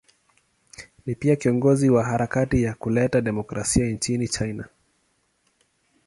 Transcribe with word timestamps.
Ni 1.05 1.15
pia 1.15 1.35
kiongozi 1.35 1.89
wa 1.89 2.03
harakati 2.03 2.63
ya 2.63 2.73
kuleta 2.73 3.21
demokrasia 3.21 3.85
nchini 3.89 4.27
China. 4.27 4.67